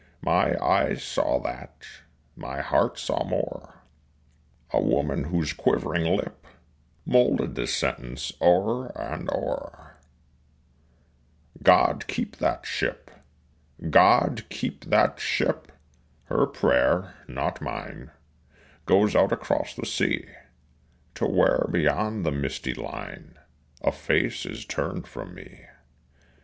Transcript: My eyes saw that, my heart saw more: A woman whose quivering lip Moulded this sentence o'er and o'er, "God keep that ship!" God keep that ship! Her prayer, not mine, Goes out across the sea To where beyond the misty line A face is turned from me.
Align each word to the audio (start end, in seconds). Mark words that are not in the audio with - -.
My 0.23 0.57
eyes 0.59 1.03
saw 1.03 1.37
that, 1.41 1.85
my 2.35 2.59
heart 2.59 2.97
saw 2.97 3.23
more: 3.23 3.83
A 4.71 4.81
woman 4.81 5.25
whose 5.25 5.53
quivering 5.53 6.17
lip 6.17 6.47
Moulded 7.05 7.53
this 7.53 7.71
sentence 7.75 8.33
o'er 8.41 8.87
and 8.99 9.29
o'er, 9.29 9.97
"God 11.61 12.07
keep 12.07 12.37
that 12.37 12.65
ship!" 12.65 13.11
God 13.91 14.45
keep 14.49 14.85
that 14.85 15.19
ship! 15.19 15.71
Her 16.23 16.47
prayer, 16.47 17.13
not 17.27 17.61
mine, 17.61 18.09
Goes 18.87 19.15
out 19.15 19.31
across 19.31 19.75
the 19.75 19.85
sea 19.85 20.25
To 21.13 21.27
where 21.27 21.67
beyond 21.69 22.25
the 22.25 22.31
misty 22.31 22.73
line 22.73 23.35
A 23.83 23.91
face 23.91 24.47
is 24.47 24.65
turned 24.65 25.05
from 25.05 25.35
me. 25.35 25.65